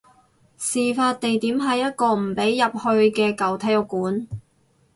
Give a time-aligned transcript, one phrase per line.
[0.57, 4.27] 事發地點係一個唔俾入去嘅舊體育館